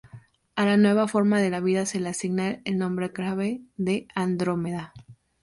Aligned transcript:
A 0.55 0.65
la 0.65 0.77
nueva 0.77 1.07
forma 1.07 1.39
de 1.39 1.61
vida 1.61 1.85
se 1.85 1.99
le 1.99 2.09
asigna 2.09 2.59
el 2.65 2.79
nombre 2.79 3.13
clave 3.13 3.61
de 3.77 4.07
Andrómeda. 4.15 4.95